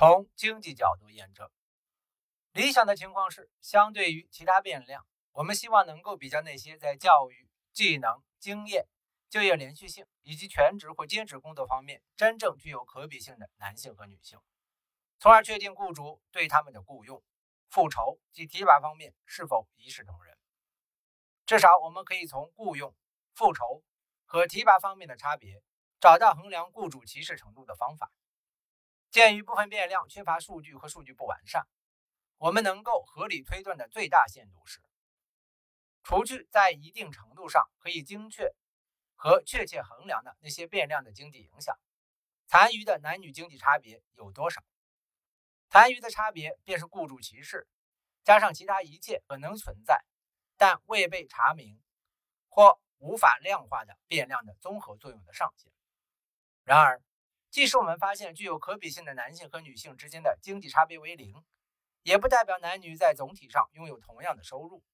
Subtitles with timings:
[0.00, 1.50] 从经济角度验证，
[2.52, 8.88] 理想的情况是，相对于其他变量，我们希望能够比较那些在教育、技能、经验、
[9.28, 14.40] 就业连续性以及全职或兼职工作方面真正具有可比性的男性和女性，
[15.18, 17.22] 从而确定雇主对他们的雇佣、
[17.68, 20.34] 复仇及提拔方面是否一视同仁。
[21.44, 22.96] 至少，我们可以从雇佣、
[23.34, 23.84] 复仇
[24.24, 25.62] 和提拔方面的差别，
[26.00, 28.10] 找到衡量雇主歧视程度的方法。
[29.10, 31.66] 鉴于部分变量缺乏数据和数据不完善，
[32.38, 34.80] 我们能够合理推断的最大限度是，
[36.02, 38.54] 除去在一定程度上可以精确
[39.14, 41.76] 和确切衡量的那些变量的经济影响，
[42.46, 44.62] 残余的男女经济差别有多少？
[45.68, 47.68] 残余的差别便是雇主歧视
[48.24, 50.04] 加上其他一切可能存在。
[50.62, 51.80] 但未被查明
[52.50, 55.72] 或无法量化的变量的综合作用的上限。
[56.64, 57.00] 然而，
[57.50, 61.34] 即使我们发现具有可比性的男性和女性之间的经济差别为零，
[62.02, 64.84] 也不代表男女在总体上拥有同样的收入，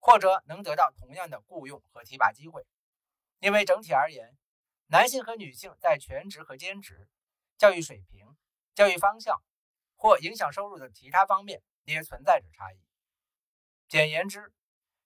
[0.00, 2.66] 或者能得到同样的雇佣和提拔机会。
[3.38, 4.34] 因为整体而言，
[4.86, 7.06] 男性和女性在全职和兼职、
[7.58, 8.34] 教育水平、
[8.74, 9.42] 教育方向
[9.94, 12.80] 或影响收入的其他方面也存在着差异。
[13.88, 14.54] 简言之，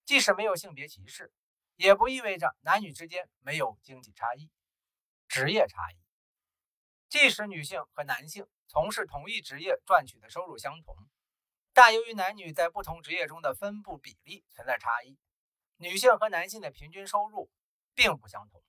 [0.04, 1.32] 即使没有性别歧视，
[1.74, 4.48] 也不意味着男女之间没有经济差异、
[5.26, 5.98] 职业差异。
[7.08, 10.96] 即使女性和男性从事同一职业赚取的收入相同，
[11.72, 15.18] 但由于男女在不同职业中的分布比例存在差异，
[15.76, 17.50] 女性和男性的平均收入
[17.94, 18.62] 并不相同。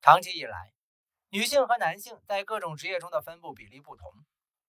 [0.00, 0.72] 长期以来，
[1.30, 4.12] 女性和男性在各种职业中的分布比例不同，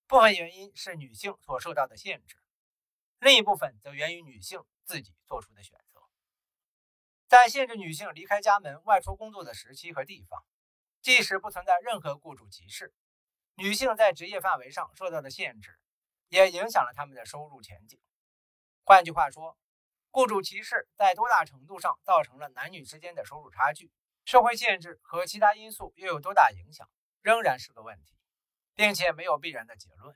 [0.07, 2.37] 部分原因是女性所受到的限制，
[3.19, 4.63] 另一部分则源于女性。
[4.89, 6.01] 自己做出的选择，
[7.27, 10.43] 在限制女性离开家门外出工作的时期和地方，
[11.09, 12.93] 即使不存在任何雇主歧视，
[13.55, 15.79] 女性在职业范围上受到的限制，
[16.27, 17.99] 也影响了他们的收入前景。
[18.83, 19.57] 换句话说，
[20.11, 23.91] 雇主歧视在多大程度上造成了男女之间的收入差距，
[24.23, 26.87] 社会限制和其他因素又有多大影响，
[27.23, 28.15] 仍然是个问题，
[28.75, 30.15] 并且没有必然的结论。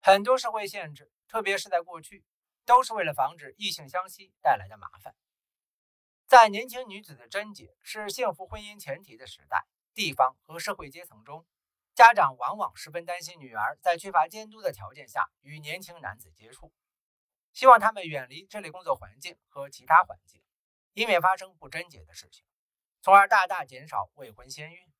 [0.00, 2.24] 很多社会限制，特别是在过去。
[2.64, 5.14] 都是为了防止异性相吸带来的麻烦。
[6.26, 11.46] 在年轻女子的贞洁是幸福婚姻前提的时代，地方和社会阶层中，
[11.94, 16.72] 家长往往十分担心女儿在缺乏监督的条件下与年轻男子接触，
[17.52, 20.42] 希望他们远离这类工作环境和其他环境，
[20.92, 22.44] 以免发生不贞洁的事情，
[23.02, 24.92] 从而大大减少未婚先孕。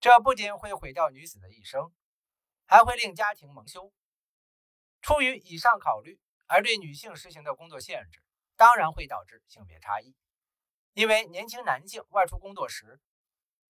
[0.00, 1.92] 这不仅会毁掉女子的一生，
[2.66, 3.92] 还会令家庭蒙羞。
[5.00, 6.20] 出于以上考虑。
[6.46, 8.22] 而对女性实行的工作限制，
[8.54, 10.14] 当然会导致性别差异，
[10.92, 13.00] 因为年轻男性外出工作时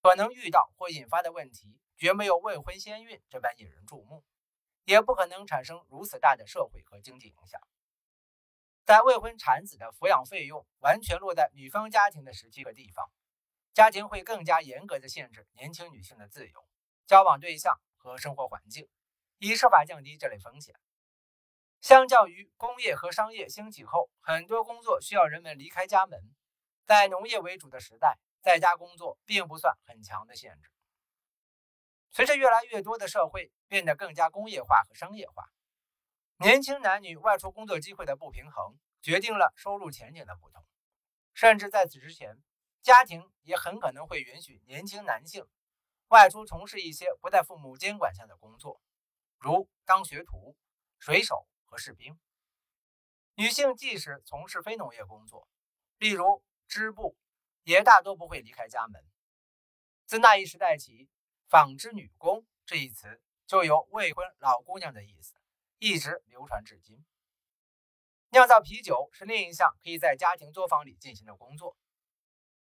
[0.05, 4.23] 可能遇到或引发的问题，绝没有未婚先孕这般引人注目，
[4.83, 7.59] 也不可能产生如此大的社会和经济影响。
[8.85, 13.09] 在未婚产子的抚养费用完全落在女方家庭的时期和地方，
[13.73, 16.67] 家庭会更加严格的限制年轻女性的自由、
[17.07, 18.87] 交往对象和生活环境，
[19.39, 20.75] 以设法降低这类风险。
[21.81, 26.19] 相较于工业和商业兴起后，很多工作需要人们离开家门。
[26.85, 30.69] 在农业为主的时代，在家工作并不算很强的限制。
[32.11, 35.49] 随着越来越多的社会变得更加工业化和商业化，
[36.37, 40.63] 年轻男女外出工作机会的不平衡，决定了收入前景的不同。
[41.33, 42.37] 甚至在此之前，
[42.83, 45.47] 家庭也很可能会允许年轻男性
[46.09, 48.79] 外出从事一些不在父母监管下的工作，
[49.39, 50.55] 如当学徒、
[50.99, 51.79] 水手和。
[51.79, 52.17] 士兵，
[53.33, 55.49] 女性即使从事非农业工作，
[55.97, 57.17] 例如织布，
[57.65, 59.03] 也大多不会离开家门。
[60.05, 61.09] 自那一时代起
[61.49, 65.35] ，“纺织女工”这一词就有未婚老姑娘的意思，
[65.79, 67.05] 一直流传至今。
[68.29, 71.75] 酿造啤酒是另一项可以在家庭作坊里进行的工作。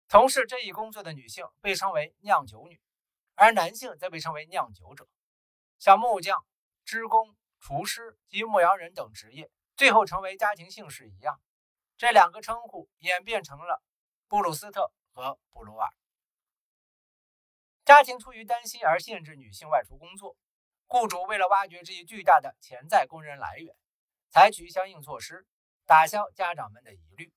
[0.07, 2.81] 从事这一工作的女性被称为酿酒女，
[3.35, 5.09] 而男性则被称为酿酒者。
[5.77, 6.45] 像木匠、
[6.85, 7.35] 织工。
[7.65, 11.39] 厨师及牧羊人等职业，最后成为家庭姓氏一样，
[11.95, 13.81] 这两个称呼演变成了
[14.33, 15.93] 布鲁斯特和布鲁尔。
[17.85, 20.35] 家庭出于担心而限制女性外出工作，
[20.87, 23.75] 雇主为了挖掘这一巨大的潜在工人来源，
[24.31, 25.45] 采取相应措施，
[25.85, 27.31] 打消家长们的疑虑。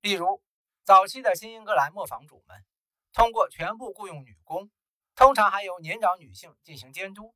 [0.00, 0.42] 例如，
[0.82, 2.64] 早期的新英格兰磨坊主们
[3.12, 4.72] 通过全部雇佣女工，
[5.14, 7.32] 通常还有年长女性进行监督。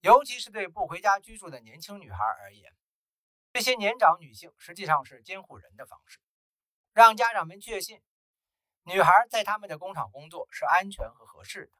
[0.00, 2.76] 尤其是对不回家居住的年轻女孩而言，
[3.54, 6.20] 这些年长女性实际上是监护人的方式，
[6.94, 8.00] 让家长们确信
[8.84, 11.72] 女孩在他们的工厂工作是安全和合适的。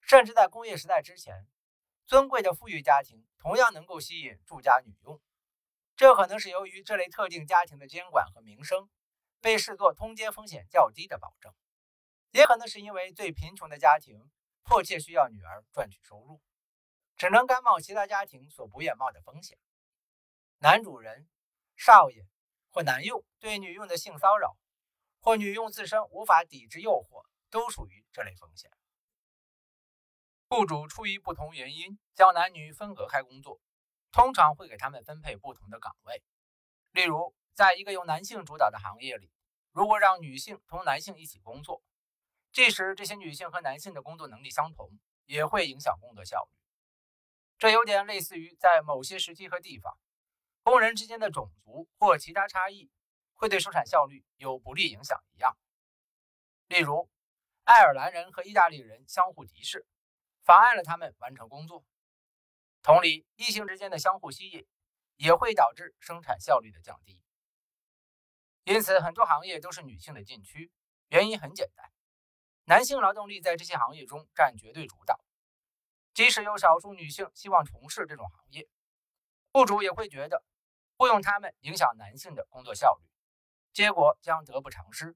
[0.00, 1.46] 甚至在工业时代之前，
[2.06, 5.20] 尊贵的富裕家庭同样能够吸引住家女佣，
[5.96, 8.88] 这可能是由于这类特定家庭的监管和名声
[9.42, 11.52] 被视作通奸风险较低的保证，
[12.30, 14.30] 也可能是因为最贫穷的家庭
[14.62, 16.40] 迫切需要女儿赚取收入，
[17.16, 19.58] 只能甘冒其他家庭所不愿冒的风险。
[20.60, 21.28] 男主人、
[21.76, 22.26] 少爷
[22.76, 24.54] 或男佣对女佣的性骚扰，
[25.20, 28.70] 或女佣自身无法抵制诱惑，都属于这类风险。
[30.50, 33.62] 雇主出于不同原因将男女分隔开工作，
[34.12, 36.22] 通常会给他们分配不同的岗位。
[36.90, 39.30] 例如，在一个由男性主导的行业里，
[39.72, 41.82] 如果让女性同男性一起工作，
[42.52, 44.90] 即使这些女性和男性的工作能力相同，
[45.24, 46.50] 也会影响工作效率。
[47.56, 49.98] 这有点类似于在某些时期和地方。
[50.66, 52.90] 工人之间的种族或其他差异
[53.34, 55.56] 会对生产效率有不利影响一样。
[56.66, 57.08] 例如，
[57.62, 59.86] 爱尔兰人和意大利人相互敌视，
[60.42, 61.84] 妨碍了他们完成工作。
[62.82, 64.66] 同理，异性之间的相互吸引
[65.14, 67.22] 也会导致生产效率的降低。
[68.64, 70.72] 因此，很多行业都是女性的禁区。
[71.10, 71.92] 原因很简单，
[72.64, 75.24] 男性劳动力在这些行业中占绝对主导。
[76.12, 78.68] 即使有少数女性希望从事这种行业，
[79.52, 80.42] 雇主也会觉得。
[80.98, 83.04] 雇佣他们影响男性的工作效率，
[83.72, 85.14] 结果将得不偿失。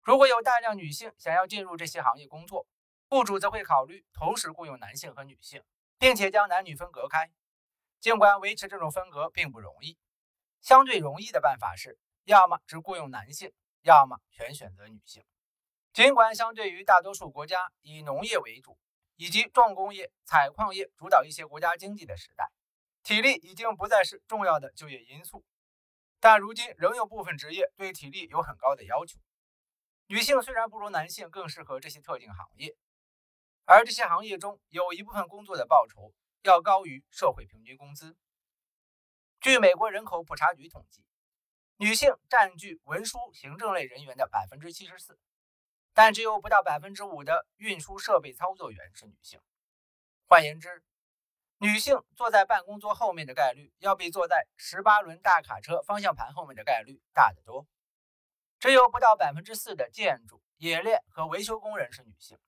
[0.00, 2.66] 如果有大量女性想要进入这些行业工作，
[3.08, 5.62] 雇主则会考虑同时雇佣男性和女性，
[5.98, 7.30] 并且将男女分隔开。
[8.00, 9.98] 尽管维持这种分隔并不容易，
[10.62, 13.52] 相对容易的办法是，要么只雇佣男性，
[13.82, 15.22] 要么全选择女性。
[15.92, 18.78] 尽管相对于大多数国家以农业为主，
[19.16, 22.50] 以及重工业、采矿业主导一些国家经济的时代。
[23.08, 25.42] 体力已经不再是重要的就业因素，
[26.20, 29.18] 但如今仍有部分职业对体力有很高的要求。
[30.08, 32.76] 女性虽然不如男性更适合这些特定行业，
[33.64, 36.12] 而这些行业中有一部分工作的报酬
[36.42, 38.14] 要高于社会平均工资。
[39.40, 41.02] 据美国人口普查局统计，
[41.78, 45.18] 女性占据文书行政类人员的百分之七十四，
[45.94, 49.40] 但只有不到百分之五的运输设备操作员是女性。
[50.26, 50.84] 换言之，
[51.60, 57.66] 女性坐在办公桌后面的概率，要比坐在十八轮大卡车方向盘后面的概率大得多。
[58.60, 62.38] 只有不到百分之四的建筑、冶炼和维修工人是女性。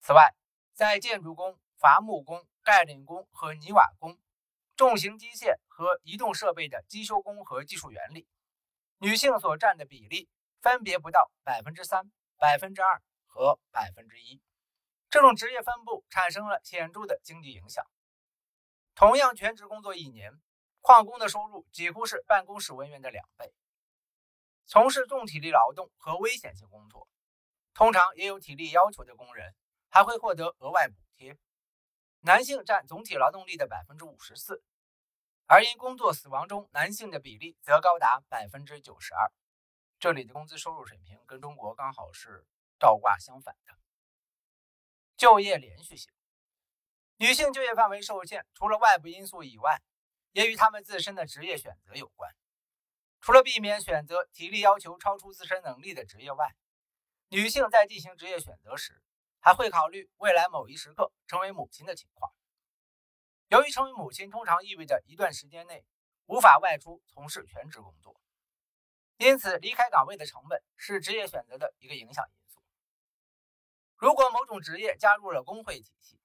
[0.00, 0.34] 此外，
[0.72, 4.18] 在建筑工、伐木工、盖领工和泥瓦工、
[4.76, 8.26] 重型机械和移动设备的机修工和技术员里，
[8.96, 10.26] 女性所占的比例
[10.62, 14.40] 分别不到百分之三、百分之二和百分之一。
[15.10, 17.84] 这种职业分布产生了显著的经济影响。
[18.98, 20.32] 同样全职工作一年，
[20.80, 23.54] 矿工的收入几乎是办公室文员的两倍。
[24.66, 27.06] 从事重体力劳动和危险性工作，
[27.74, 29.54] 通常也有体力要求的工人，
[29.88, 31.38] 还会获得额外补贴。
[32.22, 34.64] 男性占总体劳动力的百分之五十四，
[35.46, 39.30] 而因工作死亡中男性的比例则高达百分之九十二。
[40.00, 42.44] 这里的工资收入水平跟中国刚好是
[42.80, 43.78] 倒挂相反的。
[45.16, 46.12] 就业连续性。
[47.18, 49.82] 女性就业范围受限，除了外部因素以外，
[50.30, 52.32] 也与她们自身的职业选择有关。
[53.20, 56.54] 除了避免选择体力要求超出自身能力的职业外，
[57.30, 59.02] 女性在进行职业选择时，
[59.40, 62.32] 还会考虑未来某一时刻成为母亲的情况。
[63.48, 65.84] 由于成为母亲通常意味着一段时间内
[66.26, 68.20] 无法外出从事全职工作，
[69.16, 72.62] 因此离开岗位的成本是职业选择的一个影响因素。
[73.96, 76.17] 如果某种职业加入了工会体系，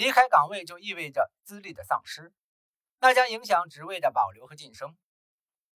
[0.00, 2.32] 离开岗位就意味着资历的丧失，
[3.00, 4.96] 那将影响职位的保留和晋升。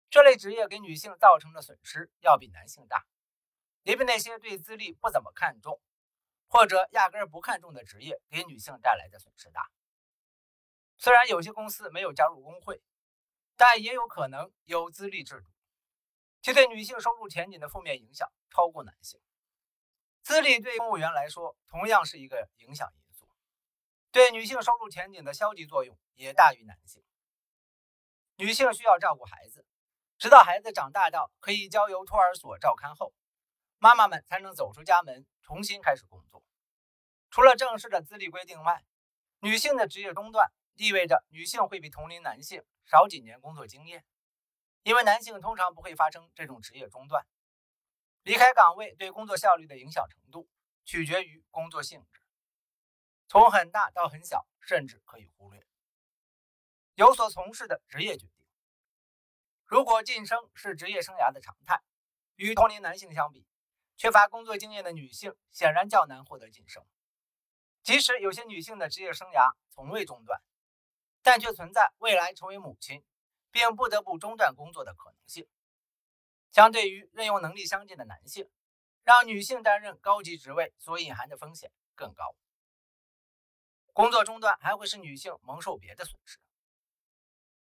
[0.09, 3.05] 这类职业给女性造成的损失要比男性大，
[3.83, 5.79] 也比那些对资历不怎么看重
[6.47, 9.71] 或者压根儿不看重的职业给女性带来的损失大。
[10.97, 12.81] 虽然有些公司没有加入工会，
[13.57, 15.51] 但也有可能有资历制度，
[16.41, 19.21] 其对女性收入前景的负面影响超过男性。
[20.23, 23.04] 资历对公务员来说同样是一个影响因
[24.15, 27.03] 对女性收入前景的消极作用也大于男性。
[28.37, 29.67] 女性需要照顾孩子，
[30.19, 33.13] 直到孩子长大到可以交由托儿所照看后，
[33.79, 36.45] 妈妈们才能走出家门，重新开始工作。
[37.29, 38.85] 除了正式的资历规定外，
[39.41, 44.05] 女性的职业中断意味着女性会比同龄男性少几年工作经验，
[44.85, 47.27] 因为男性通常不会发生这种职业中断。
[48.23, 50.49] 离开岗位对工作效率的影响程度
[50.85, 52.21] 取决于工作性质。
[53.35, 55.67] 从很大到很小，甚至可以忽略。
[56.95, 58.47] 有所从事的职业决定。
[59.65, 61.83] 如果晋升是职业生涯的常态，
[62.37, 63.45] 与同龄男性相比，
[63.97, 66.87] 缺乏工作经验的女性显然较难获得晋升。
[67.83, 70.41] 即使有些女性的职业生涯从未中断，
[71.21, 73.05] 但却存在未来成为母亲
[73.51, 75.49] 并不得不中断工作的可能性。
[76.53, 78.49] 相对于任用能力相近的男性，
[79.03, 82.37] 让女性担任高级职位所隐含的风险更高。
[83.95, 86.41] 工作中断还会使女性蒙受别的损失。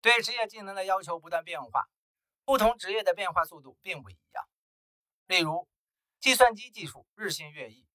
[0.01, 1.87] 对职业技能的要求不断变化，
[2.43, 4.43] 不同职业的变化速度并不一样。
[5.27, 5.69] 例如，
[6.19, 7.85] 计算机技术日新月异，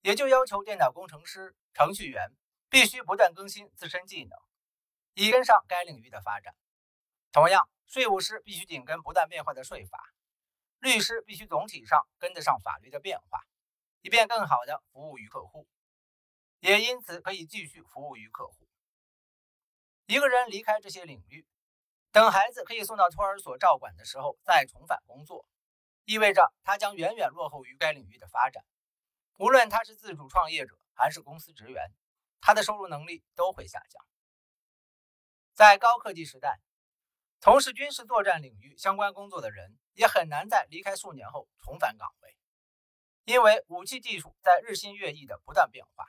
[0.00, 2.32] 也就要求电脑工程师、程序员
[2.70, 4.38] 必须不断更新自身技能，
[5.12, 6.54] 以跟上该领域的发展。
[7.30, 9.98] 同样，税务师必须紧跟不断变化的税法，
[10.78, 13.42] 律师必须总体上跟得上法律的变化，
[14.00, 15.68] 以便更好地服务于客户，
[16.64, 18.66] 也因此可以继续服务于客户。
[20.06, 21.46] 一个人离开这些领域，
[22.10, 25.46] 等孩子可以送到托儿所照管的时候再重返工作，
[26.06, 28.64] 意味着他将远远落后于该领域的发展。
[29.36, 31.92] 无论他是自主创业者还是公司职员，
[32.40, 34.02] 他的收入能力都会下降。
[35.52, 36.60] 在高科技时代。
[37.40, 42.38] 从事军事作战领域相关工作的人也很难在离开数年后重返岗位，
[43.24, 46.06] 因为武器技术在日新月异的不断变化。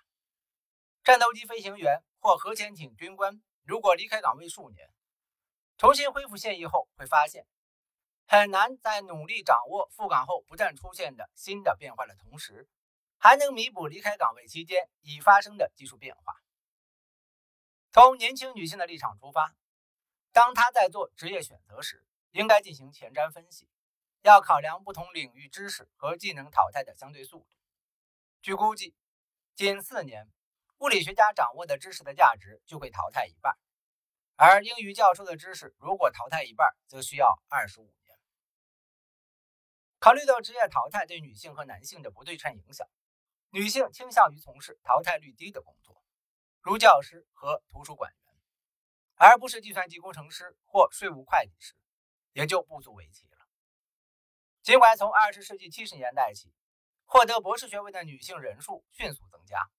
[1.05, 4.89] 战斗机飞行员或核潜艇军官如果离开岗位数年，
[5.77, 7.45] 重新恢复现役后，会发现
[8.25, 12.67] 很难在努力掌握赴岗后不断出现的新的变化的同时，
[13.19, 16.41] 还能弥补离开岗位期间已发生的技术变化。
[17.91, 19.55] 从年轻女性的立场出发。
[20.31, 23.69] 当她在做职业选择时，应该进行前瞻分析，
[24.23, 27.47] 要考量不同领域知识和技能淘汰的相对速度。
[28.41, 28.95] 据估计，
[29.53, 30.27] 仅四年，
[30.79, 33.57] 物理学家掌握的知识的价值就会淘汰一半，
[34.35, 38.17] 而英语教授的知识如果淘汰一半，则需要二十五年。
[39.99, 42.87] 考虑到职业淘汰对女性和男性的不对称影响，
[43.49, 46.03] 女性倾向于从事淘汰率低的工作，
[46.61, 48.25] 如教师和图书馆员。
[49.17, 51.73] 而不是计算机工程师或税务会计师，
[52.33, 53.37] 也就不足为奇了。
[54.61, 56.53] 尽管从二十世纪七十年代起，
[57.05, 59.69] 获得博士学位的女性人数迅速增加，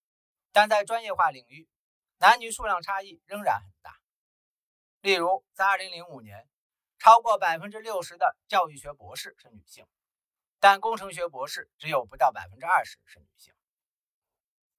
[0.57, 1.69] 但在专业化领域，
[2.17, 4.01] 男女数量差异仍然很大。
[5.03, 6.49] 例如，在二零零五年，
[6.99, 9.87] 超过百分之六十的教育学博士是女性，
[10.59, 13.53] 但工程学博士只有不到百分之二十是女性。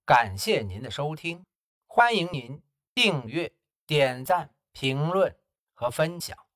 [0.04, 1.46] 感谢您的收听，
[1.86, 2.64] 欢迎您
[2.96, 3.54] 订阅。
[3.86, 5.40] 点赞、评论
[5.76, 6.47] 和分享。